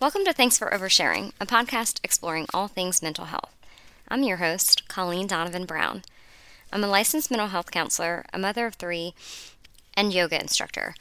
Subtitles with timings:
[0.00, 3.54] Welcome to Thanks for Oversharing, a podcast exploring all things mental health.
[4.08, 6.04] I'm your host, Colleen Donovan Brown.
[6.72, 9.12] I'm a licensed mental health counselor, a mother of three,
[9.92, 10.94] and yoga instructor,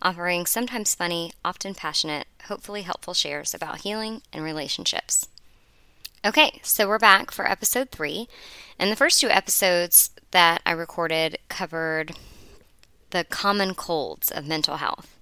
[0.00, 5.28] offering sometimes funny, often passionate, hopefully helpful shares about healing and relationships.
[6.24, 8.26] Okay, so we're back for episode three,
[8.78, 12.16] and the first two episodes that I recorded covered
[13.10, 15.15] the common colds of mental health.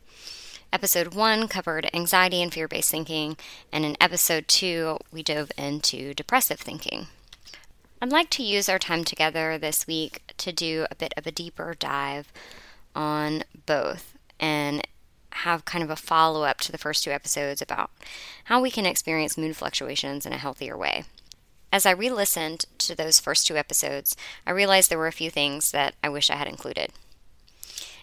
[0.75, 3.37] Episode one covered anxiety and fear based thinking,
[3.73, 7.07] and in episode two, we dove into depressive thinking.
[8.03, 11.31] I'd like to use our time together this week to do a bit of a
[11.31, 12.33] deeper dive
[12.93, 14.83] on both and
[15.31, 17.93] have kind of a follow up to the first two episodes about
[18.47, 21.05] how we can experience mood fluctuations in a healthier way.
[21.73, 25.31] As I re listened to those first two episodes, I realized there were a few
[25.31, 26.91] things that I wish I had included.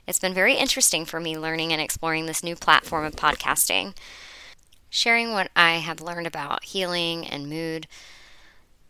[0.07, 3.95] It's been very interesting for me learning and exploring this new platform of podcasting.
[4.89, 7.87] Sharing what I have learned about healing and mood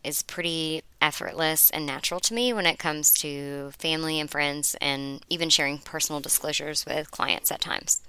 [0.04, 5.24] is pretty effortless and natural to me when it comes to family and friends, and
[5.30, 8.02] even sharing personal disclosures with clients at times.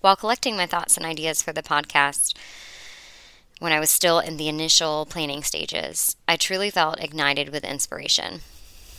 [0.00, 2.34] While collecting my thoughts and ideas for the podcast,
[3.58, 8.40] when I was still in the initial planning stages, I truly felt ignited with inspiration.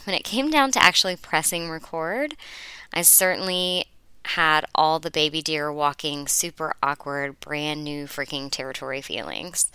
[0.06, 2.36] When it came down to actually pressing record,
[2.96, 3.86] I certainly
[4.24, 9.70] had all the baby deer walking super awkward, brand new freaking territory feelings.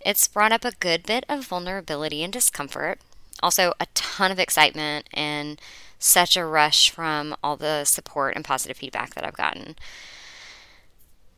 [0.00, 3.00] It's brought up a good bit of vulnerability and discomfort,
[3.42, 5.60] also a ton of excitement and
[5.98, 9.76] such a rush from all the support and positive feedback that I've gotten.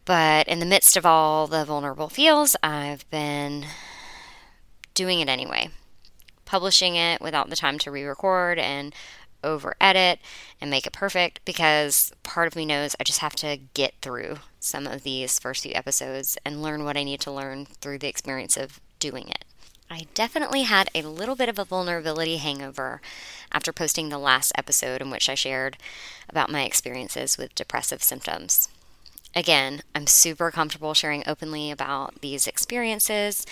[0.05, 3.67] But in the midst of all the vulnerable feels, I've been
[4.95, 5.71] doing it anyway,
[6.45, 8.95] publishing it without the time to re record and
[9.47, 10.19] over edit
[10.61, 14.39] and make it perfect because part of me knows I just have to get through
[14.61, 18.09] some of these first few episodes and learn what I need to learn through the
[18.09, 19.45] experience of doing it.
[19.89, 23.01] I definitely had a little bit of a vulnerability hangover
[23.53, 25.77] after posting the last episode in which I shared
[26.29, 28.69] about my experiences with depressive symptoms.
[29.35, 33.47] Again, I'm super comfortable sharing openly about these experiences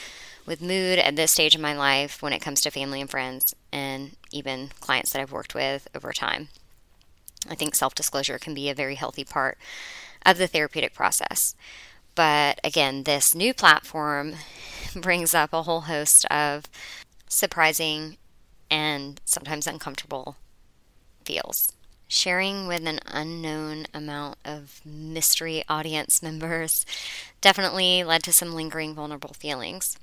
[0.46, 3.54] with mood at this stage of my life when it comes to family and friends
[3.74, 6.48] and even clients that I've worked with over time.
[7.50, 9.58] I think self disclosure can be a very healthy part
[10.24, 11.56] of the therapeutic process.
[12.14, 14.36] But again, this new platform
[14.96, 16.64] brings up a whole host of
[17.28, 18.16] surprising
[18.70, 20.36] and sometimes uncomfortable
[21.24, 21.72] feels.
[22.06, 26.86] Sharing with an unknown amount of mystery audience members
[27.40, 29.98] definitely led to some lingering vulnerable feelings.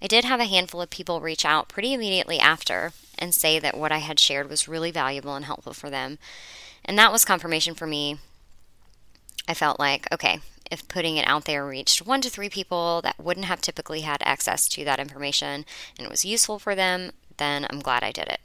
[0.00, 3.76] I did have a handful of people reach out pretty immediately after and say that
[3.76, 6.18] what I had shared was really valuable and helpful for them.
[6.84, 8.18] And that was confirmation for me.
[9.48, 13.18] I felt like, okay, if putting it out there reached one to three people that
[13.18, 15.64] wouldn't have typically had access to that information
[15.96, 18.40] and it was useful for them, then I'm glad I did it.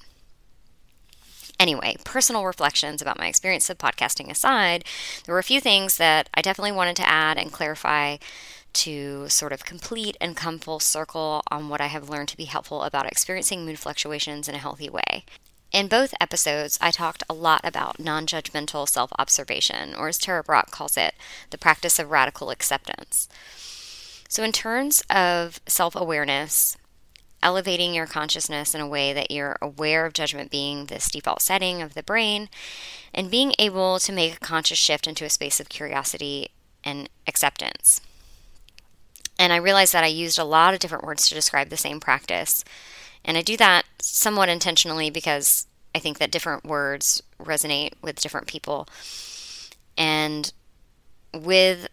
[1.60, 4.84] Anyway, personal reflections about my experience of podcasting aside,
[5.26, 8.18] there were a few things that I definitely wanted to add and clarify
[8.74, 12.46] to sort of complete and come full circle on what I have learned to be
[12.46, 15.26] helpful about experiencing mood fluctuations in a healthy way.
[15.72, 20.44] In both episodes, I talked a lot about non judgmental self observation, or as Tara
[20.44, 21.16] Brach calls it,
[21.50, 23.28] the practice of radical acceptance.
[24.30, 26.78] So, in terms of self awareness,
[27.42, 31.82] elevating your consciousness in a way that you're aware of judgment being this default setting
[31.82, 32.50] of the brain,
[33.12, 36.50] and being able to make a conscious shift into a space of curiosity
[36.84, 38.00] and acceptance.
[39.40, 42.00] And I realized that I used a lot of different words to describe the same
[42.00, 42.64] practice.
[43.26, 48.48] And I do that somewhat intentionally because I think that different words resonate with different
[48.48, 48.88] people.
[49.98, 50.52] And
[51.34, 51.88] with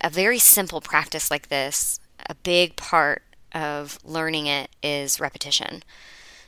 [0.00, 5.82] a very simple practice like this, a big part of learning it is repetition.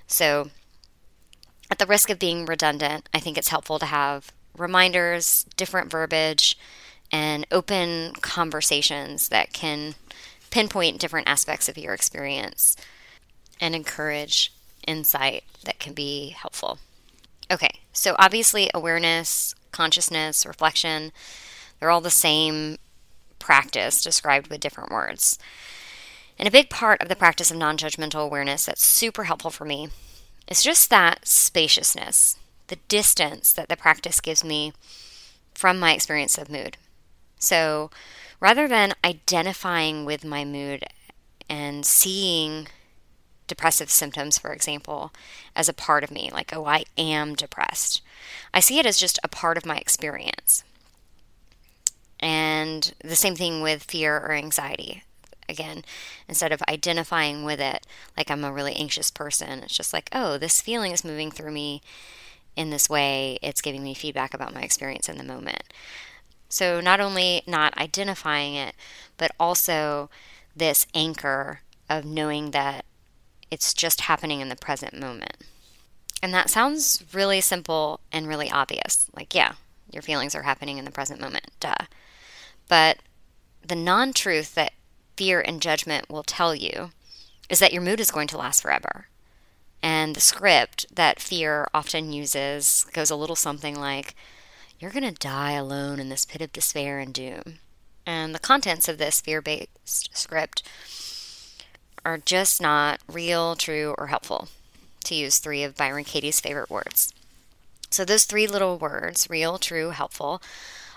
[0.06, 0.50] So,
[1.70, 6.58] at the risk of being redundant, I think it's helpful to have reminders, different verbiage,
[7.10, 9.94] and open conversations that can
[10.54, 12.76] pinpoint different aspects of your experience
[13.60, 14.52] and encourage
[14.86, 16.78] insight that can be helpful.
[17.50, 21.10] Okay, so obviously, awareness, consciousness, reflection,
[21.78, 22.76] they're all the same
[23.40, 25.40] practice described with different words.
[26.38, 29.64] And a big part of the practice of non judgmental awareness that's super helpful for
[29.64, 29.88] me
[30.46, 32.36] is just that spaciousness,
[32.68, 34.72] the distance that the practice gives me
[35.52, 36.76] from my experience of mood.
[37.40, 37.90] So,
[38.44, 40.84] rather than identifying with my mood
[41.48, 42.68] and seeing
[43.46, 45.10] depressive symptoms, for example,
[45.56, 48.02] as a part of me, like, oh, I am depressed,
[48.52, 50.62] I see it as just a part of my experience.
[52.20, 55.02] And the same thing with fear or anxiety.
[55.48, 55.84] again
[56.28, 57.86] instead of identifying with it
[58.16, 59.60] like I'm a really anxious person.
[59.60, 61.82] It's just like, oh, this feeling is moving through me
[62.56, 63.38] in this way.
[63.42, 65.62] It's giving me feedback about my experience in the moment.
[66.48, 68.74] So, not only not identifying it,
[69.16, 70.10] but also
[70.54, 72.84] this anchor of knowing that
[73.50, 75.36] it's just happening in the present moment.
[76.22, 79.06] And that sounds really simple and really obvious.
[79.14, 79.54] Like, yeah,
[79.92, 81.50] your feelings are happening in the present moment.
[81.60, 81.74] Duh.
[82.68, 82.98] But
[83.66, 84.72] the non truth that
[85.16, 86.90] fear and judgment will tell you
[87.48, 89.08] is that your mood is going to last forever.
[89.82, 94.14] And the script that fear often uses goes a little something like,
[94.78, 97.58] You're going to die alone in this pit of despair and doom.
[98.06, 100.62] And the contents of this fear based script
[102.04, 104.48] are just not real, true, or helpful,
[105.04, 107.14] to use three of Byron Katie's favorite words.
[107.90, 110.42] So, those three little words real, true, helpful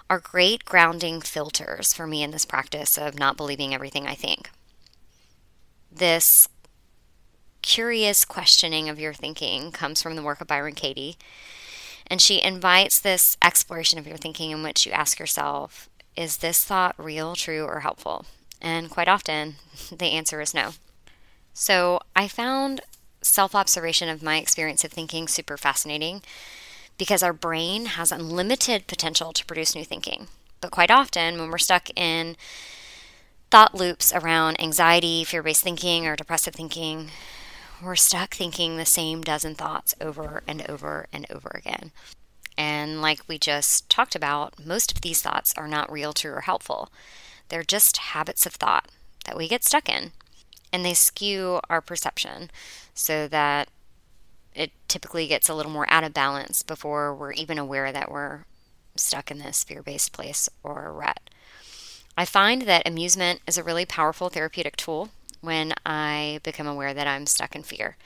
[0.09, 4.50] are great grounding filters for me in this practice of not believing everything I think.
[5.91, 6.47] This
[7.62, 11.18] curious questioning of your thinking comes from the work of Byron Katie.
[12.09, 16.63] And she invites this exploration of your thinking in which you ask yourself, is this
[16.63, 18.25] thought real, true, or helpful?
[18.62, 19.56] And quite often,
[19.92, 20.71] the answer is no.
[21.54, 22.81] So I found
[23.21, 26.21] self observation of my experience of thinking super fascinating
[26.98, 30.27] because our brain has unlimited potential to produce new thinking.
[30.62, 32.36] But quite often, when we're stuck in
[33.51, 37.12] thought loops around anxiety, fear based thinking, or depressive thinking,
[37.81, 41.91] we're stuck thinking the same dozen thoughts over and over and over again.
[42.57, 46.41] And like we just talked about, most of these thoughts are not real, true, or
[46.41, 46.89] helpful.
[47.50, 48.89] They're just habits of thought
[49.25, 50.12] that we get stuck in.
[50.74, 52.50] And they skew our perception
[52.94, 53.69] so that
[54.56, 58.45] it typically gets a little more out of balance before we're even aware that we're
[58.95, 61.19] stuck in this fear based place or rut.
[62.18, 65.09] I find that amusement is a really powerful therapeutic tool
[65.42, 67.98] when I become aware that I'm stuck in fear.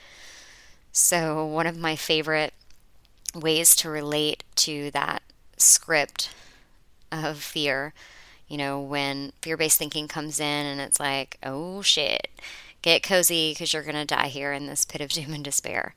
[0.92, 2.52] So, one of my favorite
[3.34, 5.22] ways to relate to that
[5.56, 6.30] script
[7.10, 7.94] of fear,
[8.48, 12.28] you know, when fear based thinking comes in and it's like, oh shit,
[12.82, 15.94] get cozy because you're going to die here in this pit of doom and despair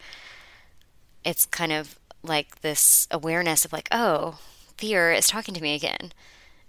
[1.26, 4.40] it's kind of like this awareness of like, oh,
[4.78, 6.14] fear is talking to me again.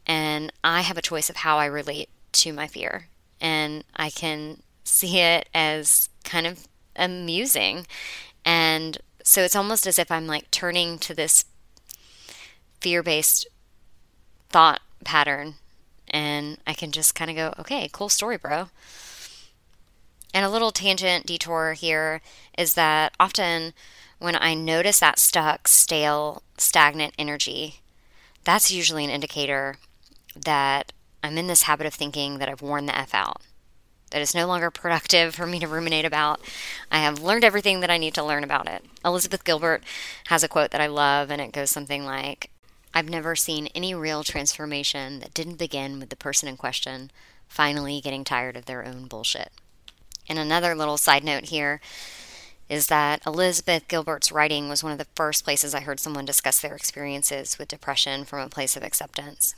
[0.07, 3.09] And I have a choice of how I relate to my fear.
[3.41, 7.87] And I can see it as kind of amusing.
[8.45, 11.45] And so it's almost as if I'm like turning to this
[12.81, 13.47] fear based
[14.49, 15.55] thought pattern.
[16.09, 18.69] And I can just kind of go, okay, cool story, bro.
[20.33, 22.21] And a little tangent detour here
[22.57, 23.73] is that often
[24.19, 27.81] when I notice that stuck, stale, stagnant energy,
[28.45, 29.77] that's usually an indicator
[30.35, 30.93] that
[31.27, 33.43] I'm in this habit of thinking that I've worn the F out,
[34.11, 36.41] that it's no longer productive for me to ruminate about.
[36.91, 38.85] I have learned everything that I need to learn about it.
[39.05, 39.83] Elizabeth Gilbert
[40.29, 42.51] has a quote that I love, and it goes something like
[42.95, 47.11] I've never seen any real transformation that didn't begin with the person in question
[47.49, 49.51] finally getting tired of their own bullshit.
[50.29, 51.81] And another little side note here
[52.69, 56.61] is that Elizabeth Gilbert's writing was one of the first places I heard someone discuss
[56.61, 59.55] their experiences with depression from a place of acceptance.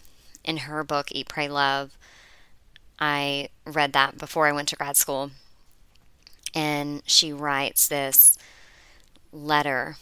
[0.49, 1.99] In her book, Eat, Pray, Love,
[2.99, 5.31] I read that before I went to grad school.
[6.55, 8.39] And she writes this
[9.31, 9.97] letter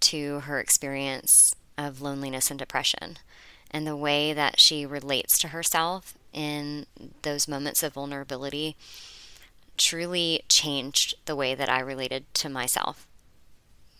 [0.00, 3.16] to her experience of loneliness and depression
[3.70, 6.84] and the way that she relates to herself in
[7.22, 8.76] those moments of vulnerability
[9.78, 13.06] truly changed the way that I related to myself.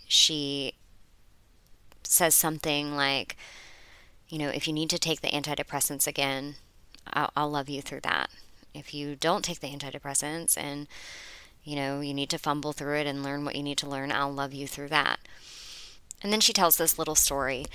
[0.07, 0.75] She
[2.03, 3.39] says something like,
[4.29, 6.57] you know, if you need to take the antidepressants again,
[7.07, 8.31] I'll, I'll, love you through that.
[8.75, 10.87] If you don't take the antidepressants and,
[11.65, 14.13] you know, you need to fumble through it and learn what you need to learn,
[14.13, 15.21] I'll love you through that.
[16.23, 17.67] And then she tells this little story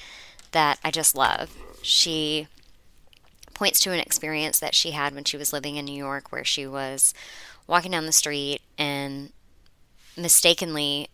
[0.51, 1.55] that I just love.
[1.81, 2.47] She
[3.53, 6.43] points to an experience that she had when she was living in New York where
[6.43, 7.13] she was
[7.67, 9.31] walking down the street and
[10.17, 11.07] mistakenly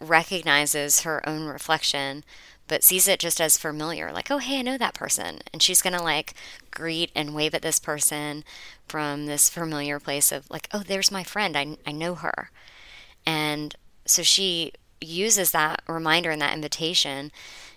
[0.00, 2.24] recognizes her own reflection
[2.68, 5.40] but sees it just as familiar like oh hey i know that person.
[5.52, 6.34] And she's gonna like
[6.70, 8.44] greet and wave at this person
[8.86, 11.56] from this familiar place of like oh there's my friend.
[11.56, 12.50] I, I know her.
[13.26, 13.74] And
[14.06, 17.30] so she uses that reminder and that invitation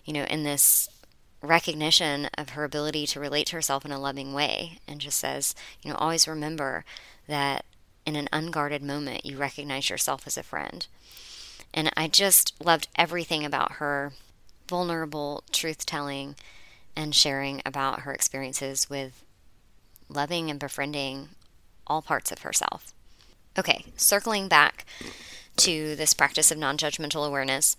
[0.05, 0.89] you know in this
[1.43, 5.55] recognition of her ability to relate to herself in a loving way and just says
[5.83, 6.83] you know always remember
[7.27, 7.65] that
[8.05, 10.87] in an unguarded moment you recognize yourself as a friend.
[11.73, 14.13] And I just loved everything about her
[14.71, 16.33] vulnerable truth telling
[16.95, 19.25] and sharing about her experiences with
[20.07, 21.27] loving and befriending
[21.85, 22.93] all parts of herself.
[23.59, 24.85] Okay, circling back
[25.57, 27.75] to this practice of non judgmental awareness,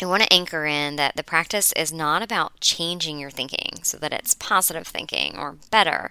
[0.00, 3.98] I want to anchor in that the practice is not about changing your thinking so
[3.98, 6.10] that it's positive thinking or better.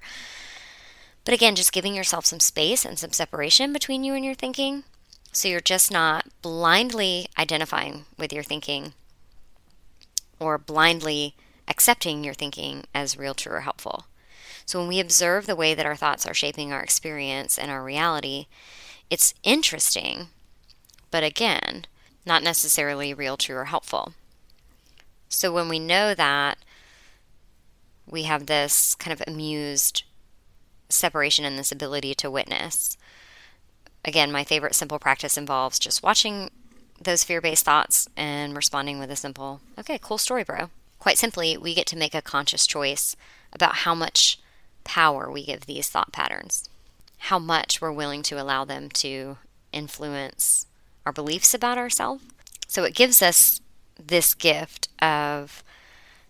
[1.25, 4.83] But again, just giving yourself some space and some separation between you and your thinking.
[5.31, 8.93] So you're just not blindly identifying with your thinking
[10.39, 11.35] or blindly
[11.67, 14.05] accepting your thinking as real, true, or helpful.
[14.65, 17.83] So when we observe the way that our thoughts are shaping our experience and our
[17.83, 18.47] reality,
[19.09, 20.27] it's interesting,
[21.11, 21.85] but again,
[22.25, 24.13] not necessarily real, true, or helpful.
[25.27, 26.57] So when we know that,
[28.07, 30.03] we have this kind of amused
[30.89, 32.97] separation and this ability to witness.
[34.03, 36.49] Again, my favorite simple practice involves just watching
[37.01, 40.69] those fear based thoughts and responding with a simple, okay, cool story, bro.
[40.99, 43.15] Quite simply, we get to make a conscious choice
[43.53, 44.39] about how much
[44.83, 46.69] power we give these thought patterns,
[47.19, 49.37] how much we're willing to allow them to
[49.71, 50.65] influence
[51.05, 52.23] our beliefs about ourselves.
[52.67, 53.61] So it gives us
[53.97, 55.63] this gift of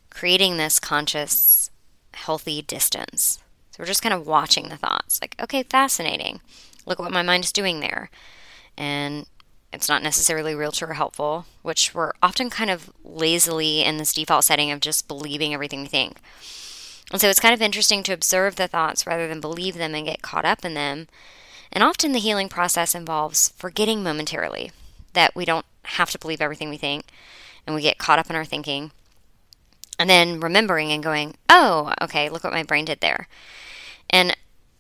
[0.10, 1.72] creating this conscious,
[2.14, 3.40] healthy distance.
[3.72, 6.42] So we're just kind of watching the thoughts, like, okay, fascinating.
[6.86, 8.10] Look what my mind is doing there.
[8.78, 9.26] And
[9.72, 14.14] it's not necessarily real true or helpful, which we're often kind of lazily in this
[14.14, 16.18] default setting of just believing everything we think.
[17.12, 20.06] And so it's kind of interesting to observe the thoughts rather than believe them and
[20.06, 21.08] get caught up in them.
[21.72, 24.72] And often the healing process involves forgetting momentarily
[25.14, 27.06] that we don't have to believe everything we think
[27.66, 28.92] and we get caught up in our thinking.
[29.98, 33.28] And then remembering and going, oh, okay, look what my brain did there.
[34.10, 34.36] And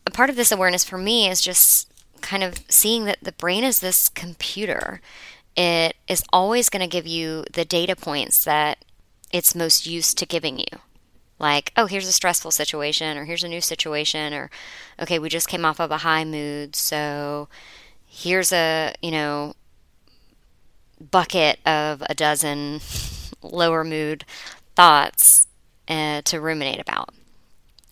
[0.07, 1.88] a part of this awareness for me is just
[2.21, 5.01] kind of seeing that the brain is this computer.
[5.55, 8.85] It is always going to give you the data points that
[9.31, 10.79] it's most used to giving you.
[11.37, 14.49] Like, oh, here's a stressful situation, or here's a new situation, or
[14.99, 17.47] okay, we just came off of a high mood, so
[18.05, 19.53] here's a, you know,
[21.11, 22.81] bucket of a dozen
[23.41, 24.25] lower mood
[24.75, 25.47] thoughts
[25.87, 27.13] uh, to ruminate about.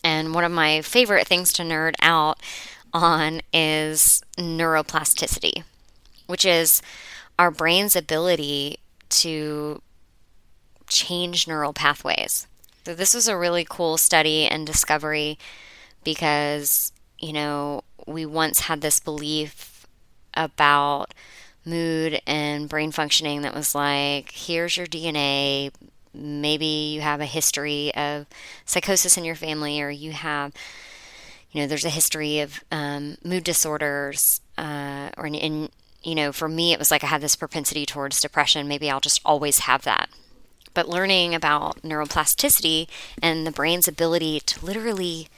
[0.04, 2.38] And one of my favorite things to nerd out
[2.92, 5.64] on is neuroplasticity,
[6.26, 6.82] which is
[7.38, 8.78] our brain's ability
[9.08, 9.82] to
[10.88, 12.46] change neural pathways.
[12.84, 15.38] So, this was a really cool study and discovery
[16.04, 19.86] because, you know, we once had this belief
[20.34, 21.12] about
[21.64, 25.70] mood and brain functioning that was like, here's your DNA.
[26.14, 28.26] Maybe you have a history of
[28.64, 30.52] psychosis in your family, or you have
[31.50, 35.70] you know, there's a history of um, mood disorders, uh, or in,
[36.02, 38.68] you know, for me, it was like I had this propensity towards depression.
[38.68, 40.10] Maybe I'll just always have that.
[40.74, 42.88] But learning about neuroplasticity
[43.22, 45.28] and the brain's ability to literally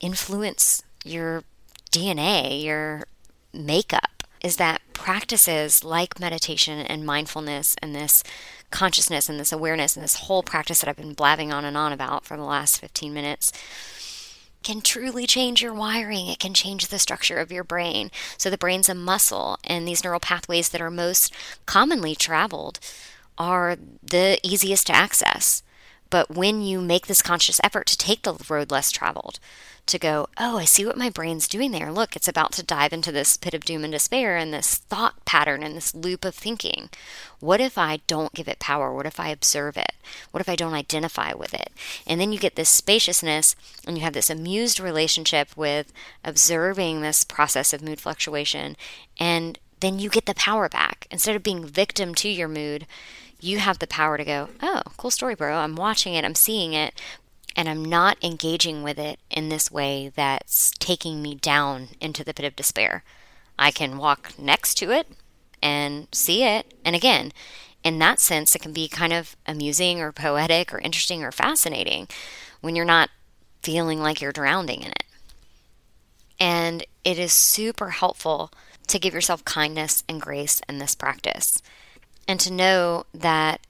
[0.00, 1.42] influence your
[1.90, 3.04] DNA, your
[3.52, 8.22] makeup, is that practices like meditation and mindfulness and this
[8.70, 11.92] consciousness and this awareness and this whole practice that I've been blabbing on and on
[11.92, 13.52] about for the last 15 minutes
[14.66, 16.26] can truly change your wiring.
[16.26, 18.10] It can change the structure of your brain.
[18.36, 21.32] So, the brain's a muscle, and these neural pathways that are most
[21.66, 22.80] commonly traveled
[23.38, 25.62] are the easiest to access.
[26.10, 29.38] But when you make this conscious effort to take the road less traveled,
[29.86, 31.92] to go, oh, I see what my brain's doing there.
[31.92, 35.24] Look, it's about to dive into this pit of doom and despair and this thought
[35.24, 36.90] pattern and this loop of thinking.
[37.38, 38.92] What if I don't give it power?
[38.92, 39.92] What if I observe it?
[40.32, 41.70] What if I don't identify with it?
[42.06, 43.54] And then you get this spaciousness
[43.86, 45.92] and you have this amused relationship with
[46.24, 48.76] observing this process of mood fluctuation.
[49.20, 51.06] And then you get the power back.
[51.10, 52.86] Instead of being victim to your mood,
[53.40, 55.56] you have the power to go, oh, cool story, bro.
[55.58, 57.00] I'm watching it, I'm seeing it,
[57.56, 62.34] and I'm not engaging with it in this way that's taking me down into the
[62.34, 63.02] pit of despair.
[63.58, 65.08] I can walk next to it
[65.62, 66.74] and see it.
[66.84, 67.32] And again,
[67.82, 72.08] in that sense, it can be kind of amusing or poetic or interesting or fascinating
[72.60, 73.08] when you're not
[73.62, 75.04] feeling like you're drowning in it.
[76.38, 78.52] And it is super helpful
[78.88, 81.62] to give yourself kindness and grace in this practice
[82.28, 83.60] and to know that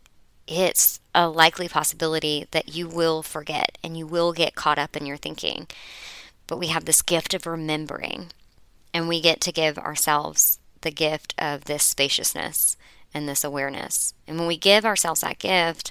[0.46, 5.06] it's a likely possibility that you will forget and you will get caught up in
[5.06, 5.66] your thinking.
[6.46, 8.28] But we have this gift of remembering,
[8.94, 12.76] and we get to give ourselves the gift of this spaciousness
[13.12, 14.14] and this awareness.
[14.28, 15.90] And when we give ourselves that gift,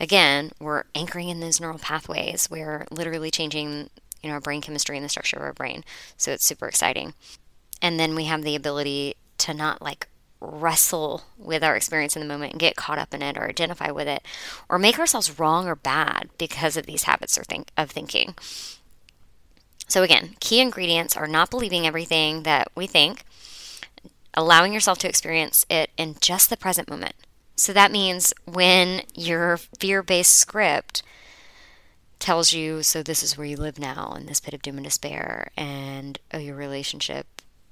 [0.00, 2.48] again, we're anchoring in those neural pathways.
[2.50, 3.90] We're literally changing,
[4.22, 5.84] you know, our brain chemistry and the structure of our brain.
[6.16, 7.14] So it's super exciting.
[7.80, 10.08] And then we have the ability to not like
[10.40, 13.90] wrestle with our experience in the moment and get caught up in it or identify
[13.90, 14.22] with it
[14.68, 18.34] or make ourselves wrong or bad because of these habits or think of thinking.
[19.88, 23.24] So, again, key ingredients are not believing everything that we think,
[24.34, 27.14] allowing yourself to experience it in just the present moment.
[27.56, 31.02] So, that means when your fear based script
[32.18, 34.84] tells you, so this is where you live now, in this pit of doom and
[34.84, 37.26] despair, and oh, your relationship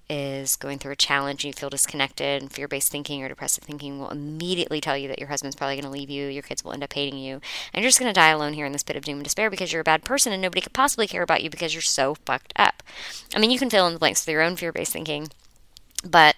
[0.08, 3.98] is going through a challenge and you feel disconnected and fear-based thinking or depressive thinking
[3.98, 6.72] will immediately tell you that your husband's probably going to leave you your kids will
[6.72, 7.40] end up hating you
[7.72, 9.50] and you're just going to die alone here in this pit of doom and despair
[9.50, 12.14] because you're a bad person and nobody could possibly care about you because you're so
[12.24, 12.82] fucked up.
[13.34, 15.28] I mean you can fill in the blanks with your own fear-based thinking
[16.04, 16.36] but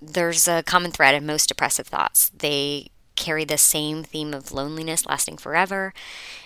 [0.00, 2.30] there's a common thread in most depressive thoughts.
[2.30, 5.92] They carry the same theme of loneliness lasting forever.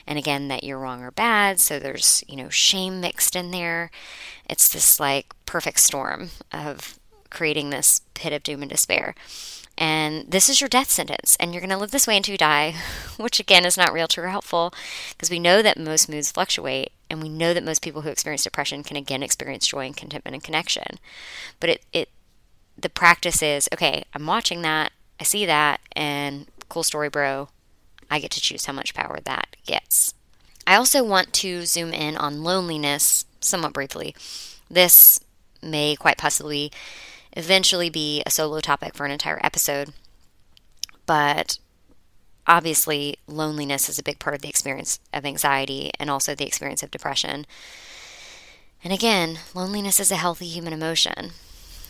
[0.07, 3.91] And again that you're wrong or bad so there's you know shame mixed in there.
[4.49, 6.99] It's this like perfect storm of
[7.31, 9.15] creating this pit of doom and despair.
[9.77, 12.39] And this is your death sentence and you're going to live this way until you
[12.39, 12.75] die
[13.17, 14.73] which again is not real true or helpful
[15.11, 18.45] because we know that most moods fluctuate and we know that most people who experience
[18.45, 20.99] depression can again experience joy and contentment and connection.
[21.61, 22.09] But it, it
[22.77, 27.49] the practice is okay i'm watching that i see that and Cool story, bro.
[28.11, 30.15] I get to choose how much power that gets.
[30.67, 34.15] I also want to zoom in on loneliness somewhat briefly.
[34.71, 35.21] This
[35.63, 36.73] may quite possibly
[37.37, 39.93] eventually be a solo topic for an entire episode,
[41.07, 41.59] but
[42.47, 46.83] obviously, loneliness is a big part of the experience of anxiety and also the experience
[46.83, 47.47] of depression.
[48.83, 51.33] And again, loneliness is a healthy human emotion.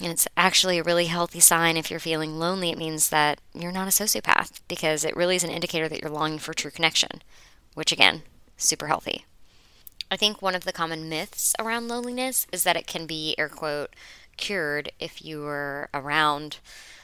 [0.00, 2.70] And it's actually a really healthy sign if you're feeling lonely.
[2.70, 6.10] It means that you're not a sociopath because it really is an indicator that you're
[6.10, 7.22] longing for true connection,
[7.74, 8.22] which again,
[8.56, 9.24] super healthy.
[10.10, 13.48] I think one of the common myths around loneliness is that it can be, air
[13.48, 13.94] quote,
[14.36, 16.58] cured if you were around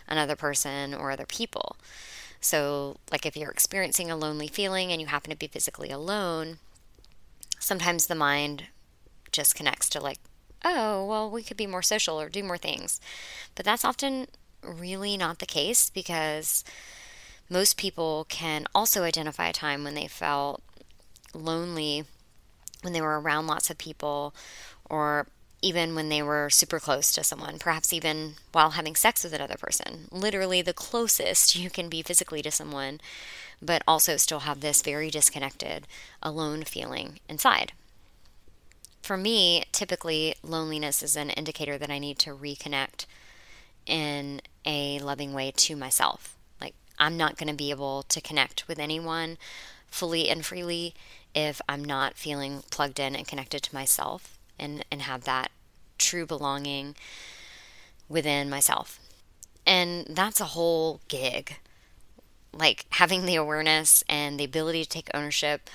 [0.09, 1.77] another person or other people.
[2.41, 6.59] So, like if you're experiencing a lonely feeling and you happen to be physically alone,
[7.59, 8.65] sometimes the mind
[9.31, 10.19] just connects to like
[10.64, 13.00] oh, well, we could be more social or do more things.
[13.55, 14.26] But that's often
[14.62, 16.65] really not the case because
[17.49, 20.63] most people can also identify a time when they felt
[21.35, 22.04] lonely
[22.82, 24.35] when they were around lots of people
[24.89, 25.26] or
[25.63, 29.56] even when they were super close to someone, perhaps even while having sex with another
[29.58, 30.08] person.
[30.11, 33.00] Literally the closest you can be physically to someone,
[33.61, 35.87] but also still have this very disconnected,
[36.23, 37.73] alone feeling inside
[39.11, 43.07] for me, typically loneliness is an indicator that I need to reconnect
[43.85, 46.37] in a loving way to myself.
[46.61, 49.37] Like, I'm not going to be able to connect with anyone
[49.89, 50.95] fully and freely
[51.35, 55.51] if I'm not feeling plugged in and connected to myself and, and have that
[55.99, 56.95] true belonging
[58.09, 59.01] within myself.
[59.67, 61.57] And that's a whole gig.
[62.53, 65.69] Like having the awareness and the ability to take ownership,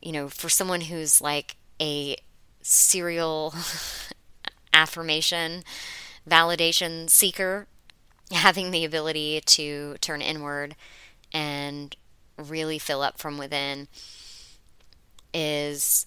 [0.00, 2.16] you know, for someone who's like a
[2.62, 3.54] serial
[4.72, 5.62] affirmation,
[6.28, 7.66] validation seeker,
[8.30, 10.76] having the ability to turn inward
[11.32, 11.96] and
[12.36, 13.88] really fill up from within
[15.32, 16.06] is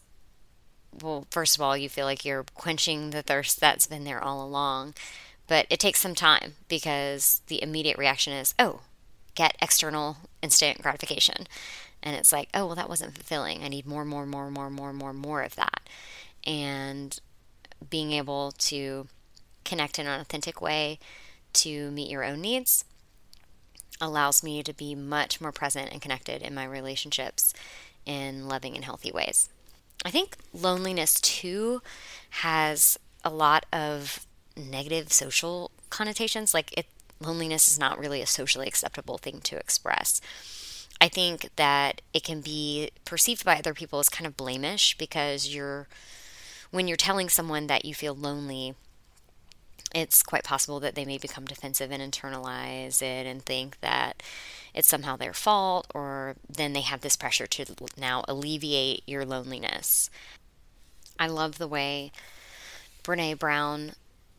[1.01, 4.45] well, first of all, you feel like you're quenching the thirst that's been there all
[4.45, 4.93] along.
[5.47, 8.81] But it takes some time because the immediate reaction is, oh,
[9.35, 11.47] get external instant gratification.
[12.01, 13.63] And it's like, oh, well, that wasn't fulfilling.
[13.63, 15.81] I need more, more, more, more, more, more, more of that.
[16.45, 17.19] And
[17.89, 19.07] being able to
[19.63, 20.99] connect in an authentic way
[21.53, 22.85] to meet your own needs
[24.01, 27.53] allows me to be much more present and connected in my relationships
[28.05, 29.49] in loving and healthy ways.
[30.03, 31.81] I think loneliness too
[32.31, 34.25] has a lot of
[34.57, 36.53] negative social connotations.
[36.53, 36.87] Like it,
[37.19, 40.19] loneliness is not really a socially acceptable thing to express.
[40.99, 45.53] I think that it can be perceived by other people as kind of blamish because
[45.53, 45.87] you're
[46.73, 48.73] when you're telling someone that you feel lonely,
[49.93, 54.23] it's quite possible that they may become defensive and internalize it and think that
[54.73, 57.63] it's somehow their fault, or then they have this pressure to
[57.95, 60.09] now alleviate your loneliness.
[61.19, 62.11] I love the way
[63.03, 63.91] Brene Brown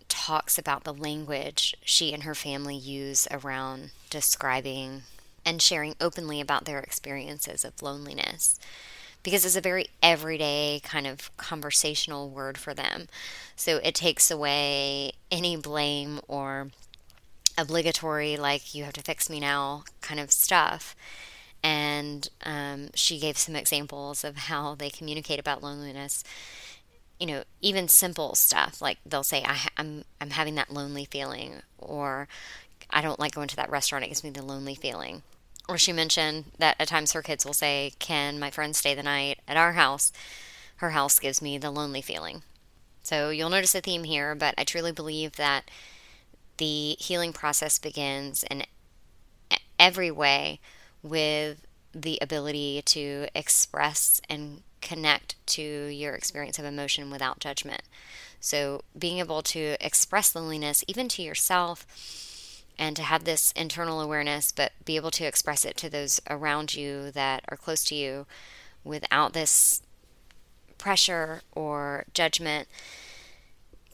[0.08, 5.02] talks about the language she and her family use around describing
[5.46, 8.58] and sharing openly about their experiences of loneliness
[9.24, 13.08] because it's a very everyday kind of conversational word for them.
[13.56, 16.68] So it takes away any blame or
[17.58, 20.94] obligatory, like, you have to fix me now kind of stuff.
[21.62, 26.22] And um, she gave some examples of how they communicate about loneliness.
[27.18, 29.44] You know, even simple stuff like they'll say,
[29.76, 32.28] I'm, I'm having that lonely feeling, or
[32.90, 35.22] I don't like going to that restaurant, it gives me the lonely feeling
[35.68, 39.02] or she mentioned that at times her kids will say, Can my friends stay the
[39.02, 40.12] night at our house?
[40.76, 42.42] her house gives me the lonely feeling.
[43.02, 45.70] So you'll notice a theme here, but I truly believe that
[46.56, 48.64] the healing process begins in
[49.78, 50.60] every way
[51.02, 57.82] with the ability to express and connect to your experience of emotion without judgment.
[58.40, 61.86] So, being able to express loneliness even to yourself
[62.78, 66.74] and to have this internal awareness, but be able to express it to those around
[66.74, 68.26] you that are close to you
[68.82, 69.82] without this
[70.78, 72.68] pressure or judgment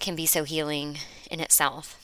[0.01, 0.99] can be so healing
[1.31, 1.97] in itself.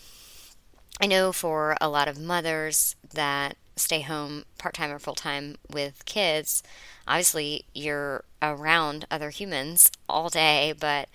[1.00, 5.56] I know for a lot of mothers that stay home part time or full time
[5.70, 6.62] with kids,
[7.06, 11.08] obviously you're around other humans all day, but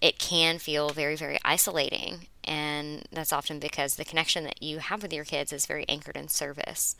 [0.00, 2.26] it can feel very, very isolating.
[2.44, 6.16] And that's often because the connection that you have with your kids is very anchored
[6.16, 6.96] in service.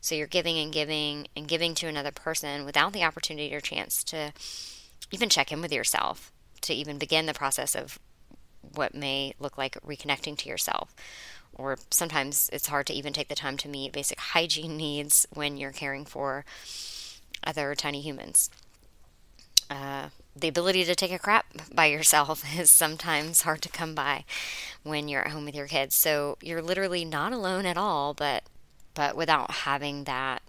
[0.00, 4.02] So you're giving and giving and giving to another person without the opportunity or chance
[4.04, 4.32] to
[5.12, 6.32] even check in with yourself,
[6.62, 7.98] to even begin the process of
[8.74, 10.94] what may look like reconnecting to yourself.
[11.54, 15.56] Or sometimes it's hard to even take the time to meet basic hygiene needs when
[15.56, 16.44] you're caring for
[17.44, 18.50] other tiny humans.
[19.70, 24.24] Uh, the ability to take a crap by yourself is sometimes hard to come by
[24.82, 25.96] when you're at home with your kids.
[25.96, 28.44] So you're literally not alone at all, but
[28.94, 30.42] but without having that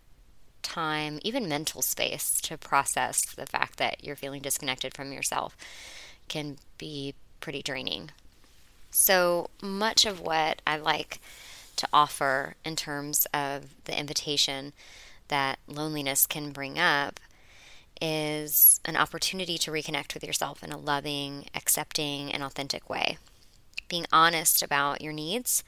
[0.61, 5.57] time, even mental space to process the fact that you're feeling disconnected from yourself
[6.29, 8.11] can be pretty draining.
[8.89, 11.19] So much of what I like
[11.75, 14.71] to offer in terms of the invitation
[15.27, 17.19] that loneliness can bring up
[18.01, 23.17] is an opportunity to reconnect with yourself in a loving, accepting, and authentic way.
[23.87, 25.63] Being honest about your needs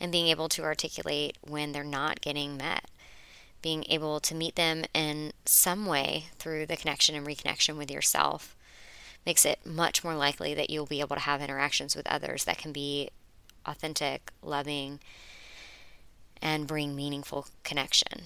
[0.00, 2.86] and being able to articulate when they're not getting met.
[3.62, 8.56] Being able to meet them in some way through the connection and reconnection with yourself
[9.26, 12.58] makes it much more likely that you'll be able to have interactions with others that
[12.58, 13.10] can be
[13.66, 14.98] authentic, loving,
[16.40, 18.22] and bring meaningful connection.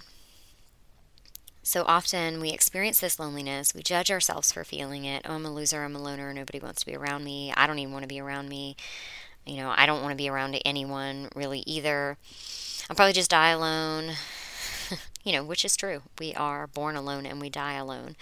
[1.66, 3.74] So often we experience this loneliness.
[3.74, 5.22] We judge ourselves for feeling it.
[5.24, 5.82] Oh, I'm a loser.
[5.82, 6.32] I'm a loner.
[6.34, 7.54] Nobody wants to be around me.
[7.56, 8.76] I don't even want to be around me.
[9.46, 12.18] You know, I don't want to be around anyone really either.
[12.88, 14.12] I'll probably just die alone.
[15.24, 16.02] you know, which is true.
[16.18, 18.16] We are born alone and we die alone.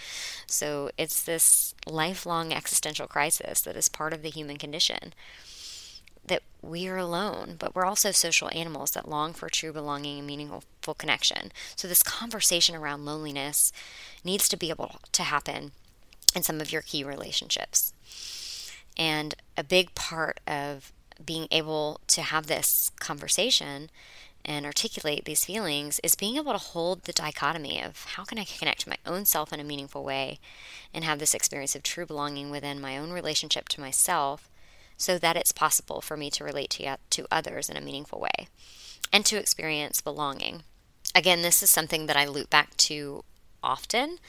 [0.47, 5.13] So it's this lifelong existential crisis that is part of the human condition
[6.63, 10.93] we are alone, but we're also social animals that long for true belonging and meaningful
[10.97, 11.51] connection.
[11.75, 13.71] So, this conversation around loneliness
[14.23, 15.71] needs to be able to happen
[16.35, 17.93] in some of your key relationships.
[18.97, 20.91] And a big part of
[21.23, 23.89] being able to have this conversation
[24.45, 28.43] and articulate these feelings is being able to hold the dichotomy of how can I
[28.43, 30.39] connect to my own self in a meaningful way
[30.93, 34.49] and have this experience of true belonging within my own relationship to myself
[35.03, 38.47] so that it's possible for me to relate to, to others in a meaningful way
[39.11, 40.63] and to experience belonging.
[41.13, 43.25] Again, this is something that I loop back to
[43.61, 44.19] often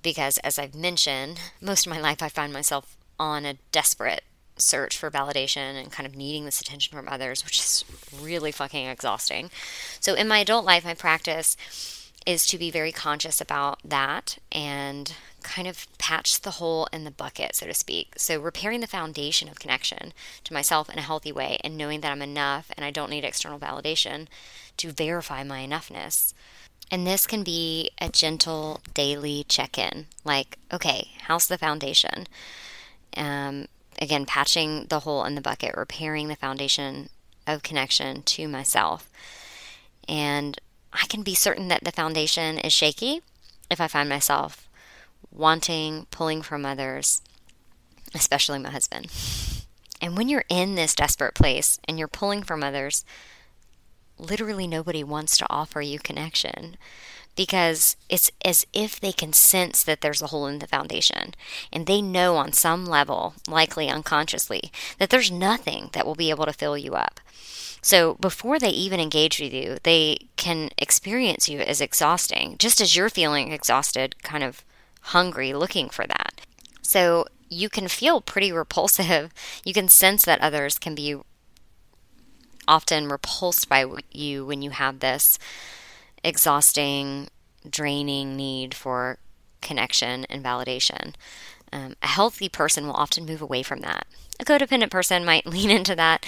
[0.00, 4.22] because, as I've mentioned, most of my life I find myself on a desperate
[4.56, 7.84] search for validation and kind of needing this attention from others, which is
[8.20, 9.50] really fucking exhausting.
[9.98, 11.56] So, in my adult life, I practice
[12.26, 17.10] is to be very conscious about that and kind of patch the hole in the
[17.10, 18.14] bucket, so to speak.
[18.16, 20.12] So, repairing the foundation of connection
[20.44, 23.24] to myself in a healthy way and knowing that I'm enough and I don't need
[23.24, 24.28] external validation
[24.78, 26.32] to verify my enoughness.
[26.90, 32.26] And this can be a gentle daily check in like, okay, how's the foundation?
[33.16, 33.66] Um,
[34.00, 37.08] again, patching the hole in the bucket, repairing the foundation
[37.46, 39.10] of connection to myself.
[40.08, 40.60] And
[40.92, 43.22] I can be certain that the foundation is shaky
[43.70, 44.68] if I find myself
[45.30, 47.22] wanting, pulling from others,
[48.14, 49.06] especially my husband.
[50.00, 53.04] And when you're in this desperate place and you're pulling from others,
[54.18, 56.76] literally nobody wants to offer you connection
[57.34, 61.34] because it's as if they can sense that there's a hole in the foundation.
[61.72, 66.46] And they know on some level, likely unconsciously, that there's nothing that will be able
[66.46, 67.20] to fill you up.
[67.80, 72.94] So before they even engage with you, they can experience you as exhausting, just as
[72.94, 74.64] you're feeling exhausted, kind of
[75.00, 76.42] hungry, looking for that.
[76.82, 79.32] So you can feel pretty repulsive.
[79.64, 81.16] You can sense that others can be
[82.66, 85.38] often repulsed by you when you have this
[86.24, 87.28] exhausting,
[87.68, 89.18] draining need for
[89.60, 91.14] connection and validation.
[91.72, 94.06] Um, a healthy person will often move away from that.
[94.38, 96.26] A codependent person might lean into that,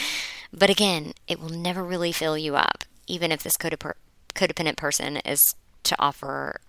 [0.52, 3.94] but again, it will never really fill you up, even if this codep-
[4.34, 6.60] codependent person is to offer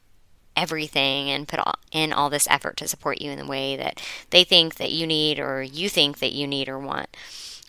[0.56, 1.60] everything and put
[1.92, 5.06] in all this effort to support you in the way that they think that you
[5.06, 7.10] need or you think that you need or want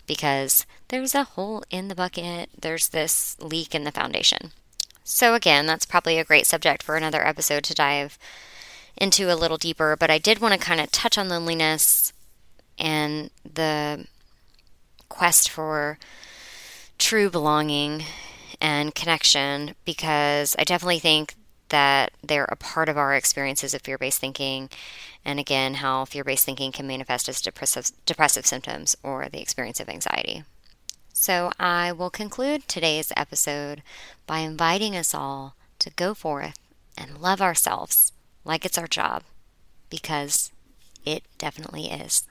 [0.05, 4.53] because there's a hole in the bucket, there's this leak in the foundation.
[5.09, 8.19] So, again, that's probably a great subject for another episode to dive
[8.97, 12.11] into a little deeper, but I did want to kind of touch on loneliness
[12.77, 14.05] and the
[15.07, 15.97] quest for
[16.97, 18.03] true belonging
[18.59, 21.35] and connection because I definitely think
[21.69, 24.69] that they're a part of our experiences of fear based thinking,
[25.23, 29.79] and again, how fear based thinking can manifest as depressive, depressive symptoms or the experience
[29.79, 30.43] of anxiety.
[31.19, 33.81] So, I will conclude today's episode
[34.27, 36.59] by inviting us all to go forth
[36.95, 38.13] and love ourselves
[38.45, 39.23] like it's our job,
[39.89, 40.51] because
[41.05, 42.27] it definitely is.